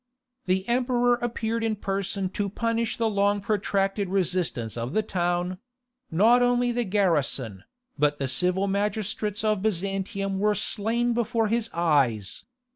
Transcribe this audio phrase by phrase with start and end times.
[0.45, 5.59] The emperor appeared in person to punish the long protracted resistance of the town;
[6.09, 7.65] not only the garrison,
[7.99, 12.43] but the civil magistrates of Byzantium were slain before his eyes.